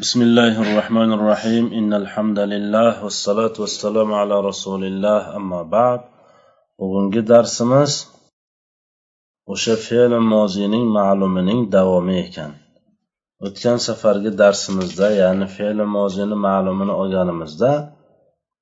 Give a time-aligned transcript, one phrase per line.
[0.00, 6.00] بسم الله الرحمن الرحيم إن الحمد لله والصلاة والسلام على رسول الله أما بعد
[6.78, 7.92] bugungi darsimiz
[9.46, 12.52] o'sha fe'l moziyning ma'lumining davomi ekan
[13.46, 17.70] o'tgan safargi darsimizda ya'ni fe'l moziyni ma'lumini olganimizda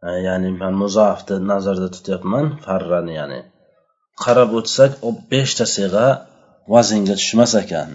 [0.08, 3.40] e, ya'ni man muzoafni nazarda tutyapman farrani ya'ni
[4.22, 4.92] qarab o'tsak
[5.30, 6.08] beshta siyg'a
[6.72, 7.90] vaznga tushmas ekan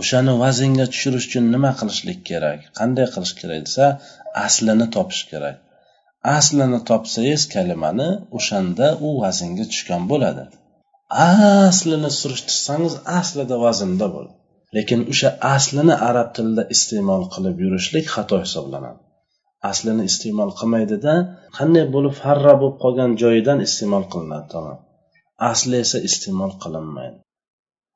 [0.00, 3.86] O'shani vaznga tushirish uchun nima qilishlik kerak qanday qilish kerak desa
[4.46, 5.56] aslini topish kerak.
[6.36, 8.08] Aslini topsangiz kalimani
[8.38, 10.44] o'shanda u vaznga tushgan bo'ladi.
[11.26, 14.34] Aslini surishtirsangiz aslida vaznda bo'ladi.
[14.76, 19.00] Lekin o'sha aslini arab tilida iste'mol qilib yurishlik xato hisoblanadi.
[19.70, 21.14] Aslini iste'mol qilmaydida
[21.58, 24.78] qanday bo'lib farra bo'lib qolgan joyidan iste'mol qilinadi tamom
[25.50, 27.18] asli esa iste'mol qilinmaydi.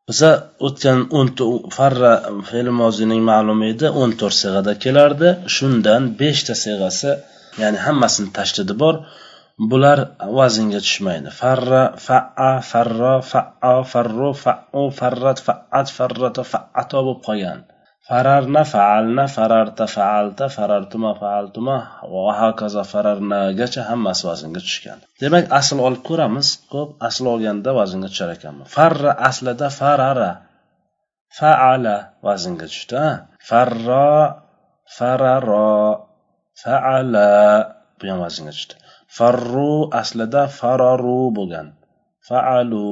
[0.08, 0.30] Biza
[0.66, 1.28] o'tgan o'n
[1.76, 2.12] farra
[2.50, 5.30] fe'l moziyning ma'lumi edi o'n to'rt sig'ada kelardi.
[5.56, 7.12] Shundan beshta sig'asi
[7.62, 8.94] ya'ni hammasini tashdidi bor.
[9.70, 9.98] Bular
[10.38, 11.28] vaznga tushmaydi.
[11.40, 17.60] Farra faa farro fao farru fau farrat faat farrata faato bo'lib qolgan.
[18.08, 21.76] Fararna faalna fararta faalta farartuma faaltuma
[22.12, 24.98] va hokazo fararnagacha hammasi vaznga tushgan.
[25.20, 26.48] Demak asl olib ko'ramiz.
[26.72, 30.30] Ko'p asl olganda vaznga tushar ekanmi farra aslida farara.
[31.38, 33.02] Faala vaznga tushdi
[33.48, 34.12] farro
[34.96, 35.72] fararo
[36.62, 37.28] faala
[37.98, 38.74] bu ham vaznga tushdi.
[39.18, 41.66] Farru aslida fararu bo'lgan.
[42.28, 42.86] Faalu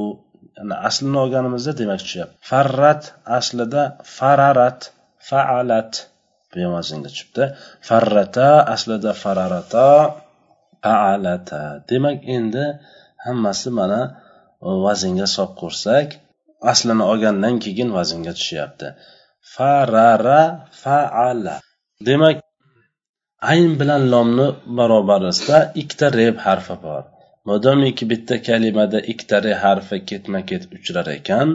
[0.88, 2.36] aslini olganimizda demak tushyapti.
[2.50, 3.02] Farrat
[3.38, 3.82] aslida
[4.18, 4.80] fararat.
[5.28, 5.92] Faalat.
[6.50, 7.44] Bu ham vaznga tushibdi.
[7.88, 9.88] Farrata aslida fararata
[10.84, 11.62] faalata.
[11.90, 12.64] Demak endi
[13.26, 14.00] hammasi mana
[14.86, 16.08] vaznga solib ko'rsak
[16.72, 18.88] aslini olgandan keyin vaznga tushyapti.
[19.54, 20.40] Farara
[20.82, 21.56] faala.
[22.08, 22.36] Demak
[23.52, 24.46] ayn bilan lomni
[24.78, 27.02] barobarisida ikkita reb harfi bor.
[27.48, 31.48] Modomiki bitta kalimada ikkita re harfi ketma ket uchrar ekan.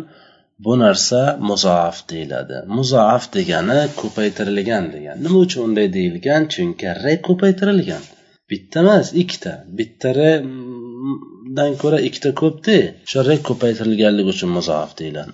[0.65, 2.57] Bu narsa muzoaf deyiladi.
[2.77, 5.17] Muzoaf degani ko'paytirilgan degan.
[5.25, 6.41] Nima uchun unday deyilgan?
[6.53, 8.03] Chunki re ko'paytirilgan.
[8.49, 9.53] Bitta emas ikkita.
[9.77, 15.33] Bitta redan ko'ra ikkita ko'pda o'sha re ko'paytirilganligi uchun muzoaf deyiladi.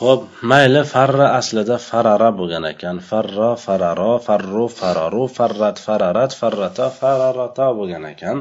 [0.00, 2.96] Ho'p mayli farra aslida farara bo'lgan ekan.
[3.08, 8.38] Farro fararo farru fararu farrat fararat farrata fararata bo'lgan ekan.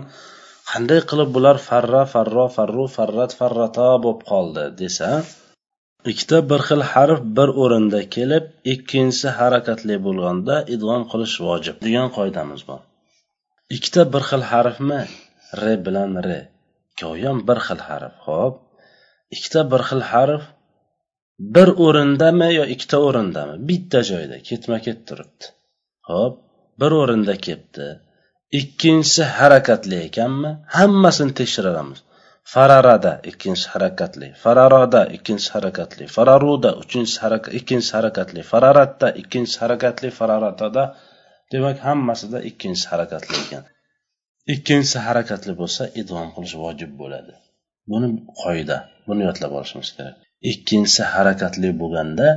[0.72, 5.12] Qanday qilib bular farra farro farru farrat farrata bo'lib qoldi desa
[6.08, 12.62] ikkita bir xil harf bir o'rinda kelib ikkinchisi harakatli bo'lganda idg'om qilish vojib degan qoidamiz
[12.70, 12.82] bor.
[13.76, 15.02] Ikkita bir xil harfmi?
[15.62, 16.30] R bilan R.
[16.92, 18.56] ikkovi bir xil harf ho'p.
[19.36, 20.44] Ikkita bir xil harf
[21.56, 23.56] bir o'rindami yo ikkita o'rindami?
[23.70, 25.46] Bitta joyda ketma ket turibdi
[26.10, 26.36] ho'p.
[26.81, 27.88] Bir o'rinda kelibdi
[28.60, 30.52] ikkinchisi harakatli ekanmi?
[30.76, 32.00] Hammasini tekshiramiz.
[32.54, 40.84] Fararada ikkinchi harakatli fararoda ikkinchi harakatli fararuda uchinchi harakat ikkinchi harakatli fararatda ikkinchi harakatli fararatada
[41.52, 43.64] demak hammasida ikkinchi harakatli ekan.
[44.54, 47.34] Ikkinchisi harakatli bo'lsa idg'om qilish vojib bo'ladi.
[47.92, 48.08] Buni
[48.42, 48.78] qoida
[49.08, 50.16] buni yodlab olishimiz kerak.
[50.52, 52.28] Ikkinchisi harakatli bo'lganda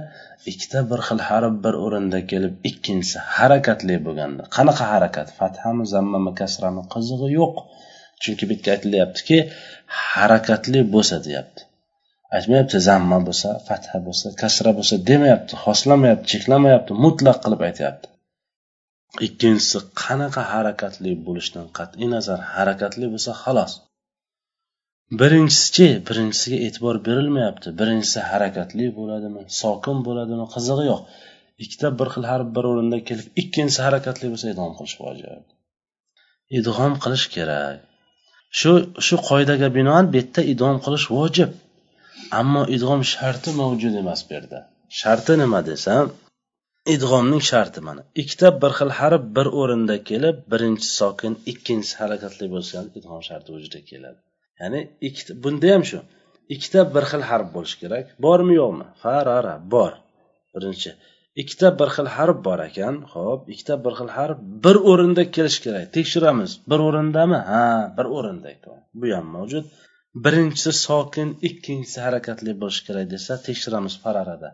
[0.50, 5.28] ikkita bir xil harf bir o'rinda kelib ikkinchisi harakatli bo'lganda qanaqa harakat?
[5.38, 7.54] Fathami zammami kasrami qizig'i yo'q.
[8.22, 9.38] Chunki bu yerda aytilyaptiki
[10.12, 11.60] harakatli bo'lsa deyapti.
[12.36, 18.06] Aytmayapti zamma bo'lsa fatha bo'lsa kasra bo'lsa demayapti xoslamayapti cheklamayapti mutlaq qilib aytyapti.
[19.26, 23.72] Ikkinchisi qanaqa harakatli bo'lishidan qat'iy nazar harakatli bo'lsa xolos
[25.20, 27.68] birinchisichi birinchisiga e'tibor berilmayapti.
[27.80, 31.02] Birinchisi harakatli bo'ladimi sokin bo'ladimi qizig'i yo'q.
[31.64, 35.42] Ikkita bir xil harf bir o'rinda kelib ikkinchisi harakatli bo'lsa idg'om qilish vojib.
[36.58, 37.76] Idg'om qilish kerak.
[38.60, 38.72] Shu
[39.06, 41.50] shu qoidaga binoan bu yerda idom qilish vojib.
[42.40, 44.58] Ammo idg'om sharti mavjud emas bu yerda.
[45.00, 46.06] Sharti nima desam
[46.94, 48.02] idg'omning sharti mana.
[48.22, 53.80] Ikkita bir xil harf bir o'rinda kelib birinchi sokin ikkinchisi harakatli bo'lsa idg'om sharti vujudga
[53.90, 54.18] keladi.
[54.60, 55.98] Ya'ni ikkita bunda ham shu.
[56.54, 58.04] Ikkita bir xil harf bo'lishi kerak.
[58.24, 58.86] Bormi yo'qmi?
[59.02, 59.92] Farara bor.
[60.54, 60.90] Birinchi.
[61.40, 65.86] Ikkita bir xil harf bor ekan ho'p ikkita bir xil harf bir o'rinda kelishi kerak.
[65.96, 66.50] Tekshiramiz.
[66.70, 67.38] Bir o'rindami?
[67.50, 67.64] Ha
[67.96, 69.64] bir o'rinda ekan bu ham mavjud.
[70.24, 74.50] Birinchisi sokin ikkinchisi harakatli bo'lishi kerak desa tekshiramiz fararada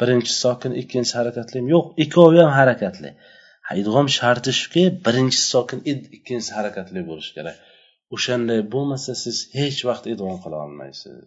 [0.00, 3.10] birinchisi sokin ikkinchisi harakatlimi yo'q ikkovi ham harakatli.
[3.80, 7.56] Idg'om sharti shuki birinchisi sokin ikkinchisi harakatli bo'lishi kerak.
[8.14, 11.26] O'shanday bo'lmasa siz hech vaqt idg'om qila olmaysiz.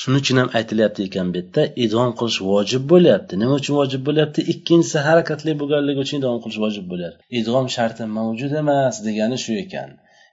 [0.00, 3.32] Shuning uchun ham aytilyapti ekan bu yerda idom qilish vojib bo'lyapti.
[3.42, 4.40] Nima uchun vojib bo'lyapti?
[4.52, 7.20] Ikkinchisi harakatli bo'lganligi uchun idom qilish vojib bo'lyapti.
[7.40, 9.90] Idom sharti mavjud emas degani shu ekan.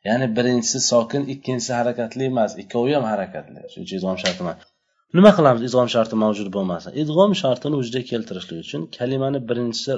[0.07, 2.51] Ya'ni birinchisi sokin ikkinchisi harakatli emas.
[2.63, 3.59] Ikkovi ham harakatli.
[3.71, 4.71] Shuning uchun idom sharti emas
[5.17, 6.87] nima qilamiz idg'om sharti mavjud bo'lmasa?
[7.01, 9.93] Idg'om shartini vujudga keltirishlik uchun kalimani birinchisi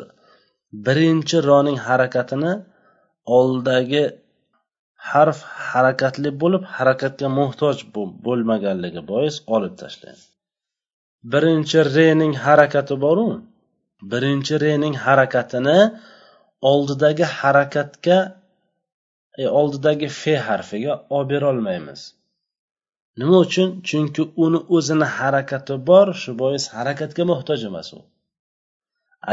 [0.87, 2.53] birinchi roning harakatini
[3.37, 4.03] oldagi
[5.09, 5.39] harf
[5.71, 7.77] harakatli bo'lib harakatga muhtoj
[8.25, 10.25] bo'lmaganligi bois olib tashlaymiz
[11.33, 13.27] birinchi rening harakati boru.
[14.11, 15.79] Birinchi rening harakatini
[16.71, 18.17] oldidagi harakatga
[19.41, 22.01] e, oldidagi fe harfiga olib berolmaymiz.
[23.19, 23.69] Nima uchun?
[23.87, 27.99] Chunki uni o'zini harakati bor shu bois harakatga muhtoj emas u.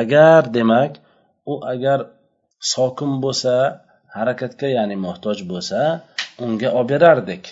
[0.01, 0.93] Agar demak
[1.53, 1.99] u agar
[2.73, 3.55] sokin bo'lsa
[4.19, 5.81] harakatga ya'ni muhtoj bo'lsa
[6.45, 7.45] unga olib berardik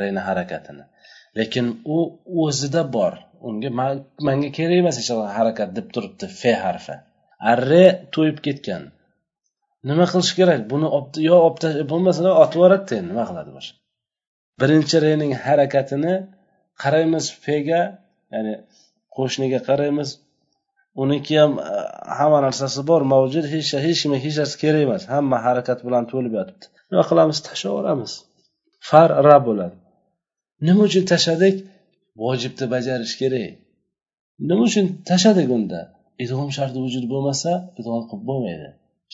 [0.00, 0.84] reni harakatini.
[1.38, 1.66] Lekin
[1.96, 1.98] u
[2.44, 3.14] o'zida bor.
[3.48, 3.70] Unga
[4.26, 6.96] manga kerak emas hech harakat deb turibdi fe harfi.
[7.52, 7.84] Arre
[8.14, 8.82] to'yib ketgan.
[9.88, 10.60] Nima qilish kerak?
[10.72, 10.86] Buni
[11.28, 11.58] yo olib
[11.92, 13.76] bo'lmasa otib yuboradida endi nima qiladi boshqa?
[14.60, 16.14] Birinchi rening harakatini
[16.82, 17.82] qaraymiz fega
[18.34, 18.54] ya'ni
[19.16, 20.08] qo'shniga qaraymiz
[21.02, 21.74] uniki ham e,
[22.18, 25.02] hamma narsasi bor mavjud hech hech kimga hech narsa kerak emas.
[25.14, 26.64] Hamma harakat bilan to'lib yotibdi.
[26.90, 27.36] Nima qilamiz?
[27.48, 28.14] Tashlayveramiz yuboramiz
[28.88, 29.76] far ra bo'ladi.
[30.66, 31.56] Nima uchun tashladik?
[32.22, 33.52] Vojibni bajarish kerak.
[34.48, 35.80] Nima uchun tashladik unda?
[36.24, 38.68] Idg'om sharti vujud bo'lmasa idg'om qilib bo'lmaydi.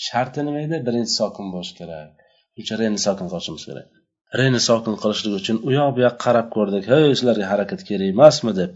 [0.07, 2.09] Sharti nima edi birinchi sokin bo'lishi kerak.
[2.57, 3.89] Shuncha reni sokin qilishimiz kerak.
[4.41, 6.85] Reni sokin qilishlik uchun u yoq bu yoqqa qarab ko'rdik.
[6.93, 8.71] Hey sizlarga harakat kerak emasmi deb.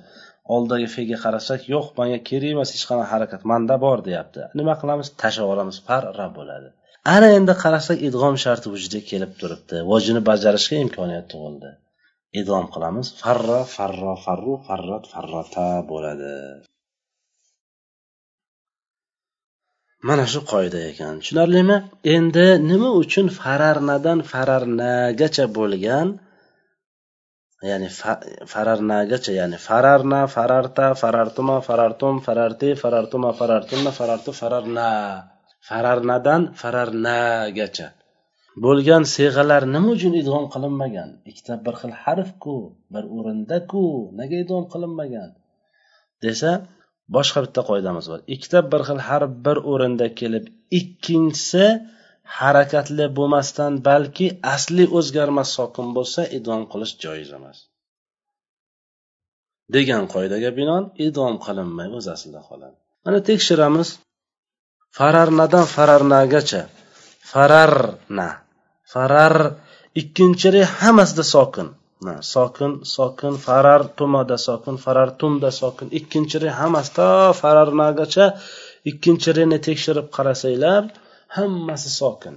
[0.54, 4.42] Oldidagi fega qarasak yo'q manga kerak emas hech qanaqa harakat manda bor deyapti.
[4.60, 5.06] Nima qilamiz?
[5.22, 6.68] Tashlab yuboramiz parra bo'ladi.
[7.16, 9.76] Ana endi qarasak idg'om sharti vujudga kelib turibdi.
[9.90, 11.70] Vojini bajarishga imkoniyat tug'ildi.
[12.40, 16.34] Idg'om qilamiz farra farro farru farrat farrata bo'ladi.
[20.08, 21.14] Mana shu qoida ekan.
[21.20, 21.76] Tushunarlimi?
[22.16, 26.08] Endi nima uchun fararnadan fararnagacha bo'lgan
[27.62, 27.88] ya'ni
[28.52, 34.90] fararnagacha ya'ni fararna fararta farartuma farartum fararti farartuma farartumna farartu fararna.
[35.68, 37.88] Fararnadan fararnagacha.
[38.64, 41.08] Bo'lgan siyg'alar nima uchun idg'om qilinmagan?
[41.30, 42.56] Ikkita bir xil harfku
[42.94, 43.84] bir o'rindaku
[44.20, 45.30] nega idg'om qilinmagan?
[46.24, 46.50] Desa
[47.16, 48.20] boshqa bitta qoidamiz bor.
[48.34, 50.44] Ikkita bir xil harf bir o'rinda kelib
[50.80, 51.66] ikkinchisi
[52.36, 57.58] harakatli bo'lmasdan balki asli o'zgarmas sokin bo'lsa idom qilish joiz emas.
[59.74, 62.76] Degan qoidaga binoan idom qilinmay o'z aslida qoladi.
[63.04, 63.88] Mana tekshiramiz.
[64.98, 66.62] Fararnadan fararnagacha.
[67.32, 68.28] Fararna.
[68.92, 69.34] Farar
[70.00, 71.68] ikkinchi re hammasida sokin.
[72.34, 75.88] Sokin sokin farar tumada sokin farar tumda sokin.
[75.98, 77.08] Ikkinchi re hammasi to
[77.42, 78.26] fararnagacha.
[78.90, 80.82] Ikkinchi reni tekshirib qarasanglar
[81.36, 82.36] hammasi sokin.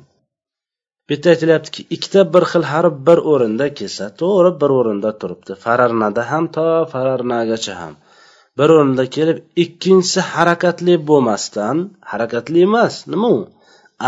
[1.07, 5.53] Bu yerda aytilyaptiki ikkita bir xil harf bir o'rinda kelsa to'g'ri bir o'rinda turibdi.
[5.65, 7.93] Fararnada ham to fararnagacha ham.
[8.59, 11.77] Bir o'rinda kelib ikkinchisi harakatli bo'lmasdan
[12.11, 13.39] harakatli emas nima u?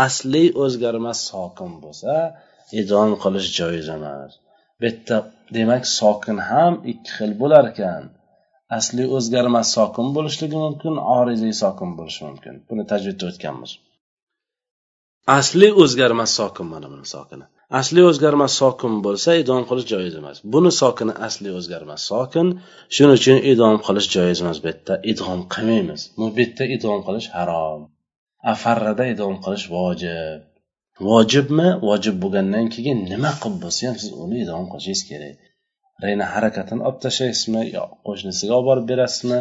[0.06, 2.14] Asli o'zgarmas sokin bo'lsa
[2.80, 4.30] idom qilish joiz emas.
[4.78, 5.16] Bu yerda
[5.56, 8.04] demak sokin ham ikki xil bo'lar ekan.
[8.78, 12.54] Asli o'zgarmas sokin bo'lishligi mumkin oriziy sokin bo'lishi mumkin.
[12.68, 13.72] Buni tajvidda o'tganmiz.
[15.26, 17.46] Asli o'zgarmas sokin mana buni sokini.
[17.80, 20.36] Asli o'zgarmas sokin bo'lsa idom qilish joiz emas.
[20.52, 22.48] Buni sokini asli o'zgarmas sokin
[22.94, 24.94] shuning uchun idom qilish joiz emas bu yerda.
[25.12, 26.02] Idom qilmaymiz.
[26.18, 27.80] Bu yerda idom qilish harom.
[28.52, 30.40] Afarrada idom qilish vojib.
[31.08, 31.68] Vojibmi?
[31.88, 35.36] Vojib bo'lgandan keyin nima qilib bo'lsa ham siz uni idom qilishingiz kerak.
[36.04, 39.40] Rayni harakatini olib tashlaysizmi yo qo'shnisiga olib borib berasizmi?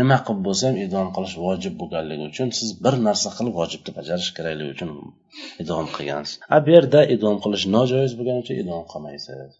[0.00, 4.30] Nima qilib bo'lsa ham idom qilish vojib bo'lganligi uchun siz bir narsa qilib vojibni bajarish
[4.38, 4.90] kerakligi uchun
[5.64, 6.38] idom qilgansiz.
[6.54, 9.52] A bu yerda idom qilish nojoiz bo'lgani uchun idom qilmaysiz.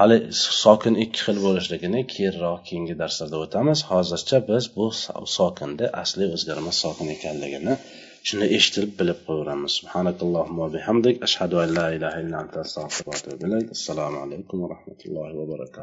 [0.00, 0.16] Hali
[0.64, 3.78] sokin ikki xil bo'lishligini keyinroq keyingi darslarda o'tamiz.
[3.90, 4.86] Hozircha biz bu
[5.38, 7.74] sokinni asli o'zgarmas sokin ekanligini
[8.28, 13.46] shuni eshitib bilib qo'yaveramiz subhanakallohumma bihamdik ashhadu an la ilaha illa anta astag'firuka va atubu
[13.48, 15.78] ilayk assalomu alaykum va rahmatullohi va barakatuh